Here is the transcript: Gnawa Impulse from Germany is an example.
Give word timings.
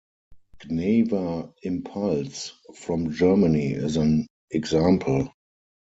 Gnawa 0.65 1.53
Impulse 1.61 2.53
from 2.73 3.11
Germany 3.13 3.73
is 3.73 3.97
an 3.97 4.25
example. 4.49 5.29